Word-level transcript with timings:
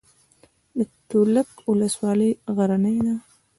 د 0.77 0.79
تولک 1.09 1.49
ولسوالۍ 1.71 2.31
غرنۍ 2.55 2.97
ده 3.05 3.15